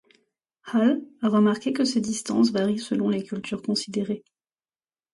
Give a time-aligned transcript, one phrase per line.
[0.63, 4.23] Hall a remarqué que ces distances varient selon les cultures considérées.